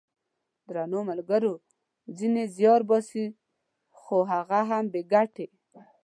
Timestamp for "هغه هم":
4.31-4.85